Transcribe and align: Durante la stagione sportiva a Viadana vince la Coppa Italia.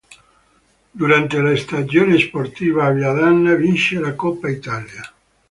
Durante 0.93 1.39
la 1.39 1.55
stagione 1.55 2.17
sportiva 2.17 2.87
a 2.87 2.89
Viadana 2.89 3.53
vince 3.53 3.99
la 3.99 4.15
Coppa 4.15 4.49
Italia. 4.49 5.03